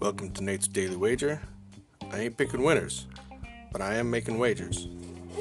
Welcome 0.00 0.30
to 0.32 0.42
Nate's 0.42 0.66
Daily 0.66 0.96
Wager. 0.96 1.42
I 2.10 2.20
ain't 2.20 2.38
picking 2.38 2.62
winners, 2.62 3.06
but 3.70 3.82
I 3.82 3.96
am 3.96 4.10
making 4.10 4.38
wagers. 4.38 4.88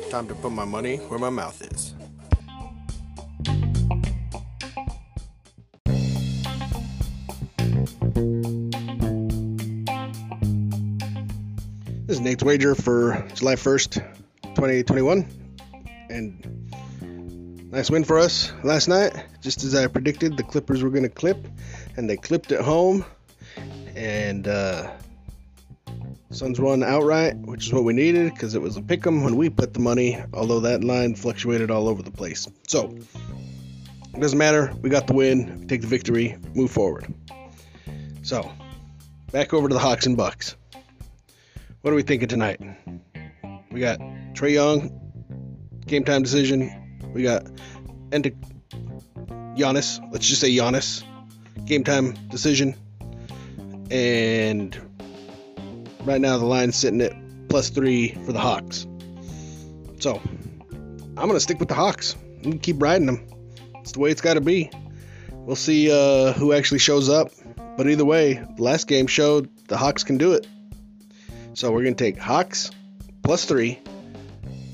Time 0.09 0.27
to 0.27 0.35
put 0.35 0.51
my 0.51 0.65
money 0.65 0.97
where 0.97 1.19
my 1.19 1.29
mouth 1.29 1.61
is. 1.71 1.95
This 12.07 12.17
is 12.17 12.19
Nate's 12.19 12.43
wager 12.43 12.75
for 12.75 13.25
July 13.35 13.55
1st, 13.55 13.93
2021. 14.55 15.25
And 16.09 16.59
nice 17.71 17.89
win 17.89 18.03
for 18.03 18.17
us 18.17 18.51
last 18.63 18.87
night. 18.87 19.13
Just 19.41 19.63
as 19.63 19.75
I 19.75 19.87
predicted, 19.87 20.37
the 20.37 20.43
Clippers 20.43 20.83
were 20.83 20.89
going 20.89 21.03
to 21.03 21.09
clip, 21.09 21.47
and 21.97 22.09
they 22.09 22.17
clipped 22.17 22.51
at 22.51 22.61
home. 22.61 23.05
And 23.95 24.47
uh, 24.47 24.91
Suns 26.31 26.59
won 26.59 26.83
outright, 26.83 27.35
which 27.37 27.67
is 27.67 27.73
what 27.73 27.83
we 27.83 27.93
needed 27.93 28.33
because 28.33 28.55
it 28.55 28.61
was 28.61 28.77
a 28.77 28.81
pick 28.81 29.05
'em 29.05 29.23
when 29.23 29.35
we 29.35 29.49
put 29.49 29.73
the 29.73 29.79
money, 29.79 30.21
although 30.33 30.59
that 30.61 30.83
line 30.83 31.15
fluctuated 31.15 31.71
all 31.71 31.87
over 31.87 32.01
the 32.01 32.11
place. 32.11 32.47
So, 32.67 32.95
it 34.13 34.19
doesn't 34.19 34.37
matter. 34.37 34.73
We 34.81 34.89
got 34.89 35.07
the 35.07 35.13
win, 35.13 35.67
take 35.67 35.81
the 35.81 35.87
victory, 35.87 36.37
move 36.55 36.71
forward. 36.71 37.13
So, 38.21 38.49
back 39.31 39.53
over 39.53 39.67
to 39.67 39.73
the 39.73 39.79
Hawks 39.79 40.05
and 40.05 40.15
Bucks. 40.15 40.55
What 41.81 41.91
are 41.91 41.95
we 41.95 42.03
thinking 42.03 42.27
tonight? 42.27 42.61
We 43.71 43.79
got 43.79 43.99
Trae 44.33 44.53
Young, 44.53 44.91
game 45.87 46.03
time 46.03 46.23
decision. 46.23 46.78
We 47.13 47.23
got 47.23 47.45
Enda 48.11 48.35
Giannis. 49.57 49.99
Let's 50.11 50.27
just 50.27 50.41
say 50.41 50.51
Giannis, 50.51 51.03
game 51.65 51.83
time 51.83 52.13
decision. 52.29 52.75
And 53.91 54.77
right 56.05 56.21
now 56.21 56.37
the 56.37 56.45
line's 56.45 56.75
sitting 56.75 57.01
at 57.01 57.13
plus 57.49 57.69
three 57.69 58.09
for 58.25 58.31
the 58.31 58.39
Hawks. 58.39 58.87
So 59.99 60.21
I'm 61.17 61.27
gonna 61.27 61.39
stick 61.39 61.59
with 61.59 61.67
the 61.69 61.75
Hawks. 61.75 62.15
I'm 62.45 62.59
keep 62.59 62.81
riding 62.81 63.07
them. 63.07 63.27
It's 63.81 63.91
the 63.91 63.99
way 63.99 64.11
it's 64.11 64.21
got 64.21 64.35
to 64.35 64.41
be. 64.41 64.71
We'll 65.31 65.55
see 65.55 65.91
uh, 65.91 66.33
who 66.33 66.53
actually 66.53 66.79
shows 66.79 67.09
up. 67.09 67.31
But 67.75 67.89
either 67.89 68.05
way, 68.05 68.33
the 68.33 68.63
last 68.63 68.87
game 68.87 69.07
showed 69.07 69.49
the 69.67 69.77
Hawks 69.77 70.03
can 70.03 70.17
do 70.17 70.33
it. 70.33 70.47
So 71.53 71.71
we're 71.71 71.83
gonna 71.83 71.95
take 71.95 72.17
Hawks 72.17 72.71
plus 73.23 73.45
three 73.45 73.79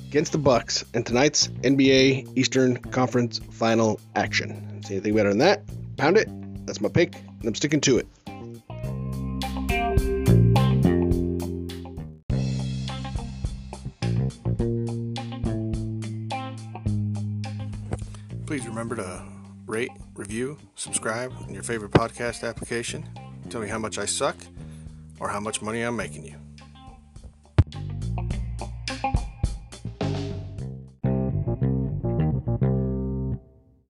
against 0.08 0.32
the 0.32 0.38
Bucks 0.38 0.84
in 0.94 1.04
tonight's 1.04 1.48
NBA 1.48 2.38
Eastern 2.38 2.78
Conference 2.78 3.40
Final 3.52 4.00
action. 4.16 4.82
See 4.84 4.96
anything 4.96 5.16
better 5.16 5.30
than 5.30 5.40
that? 5.40 5.64
Pound 5.98 6.18
it. 6.18 6.30
That's 6.66 6.82
my 6.82 6.90
pick, 6.90 7.16
and 7.16 7.46
I'm 7.46 7.56
sticking 7.56 7.82
to 7.82 7.98
it. 7.98 8.08
Please 18.46 18.68
remember 18.68 18.96
to 18.96 19.26
rate, 19.66 19.90
review, 20.14 20.58
subscribe 20.76 21.34
in 21.48 21.54
your 21.54 21.64
favorite 21.64 21.92
podcast 21.92 22.48
application. 22.48 23.04
Tell 23.50 23.62
me 23.62 23.68
how 23.68 23.80
much 23.80 23.98
I 23.98 24.06
suck 24.06 24.38
or 25.20 25.30
how 25.30 25.40
much 25.40 25.62
money 25.62 25.82
I'm 25.82 25.96
making 25.96 26.26
you. 26.26 26.45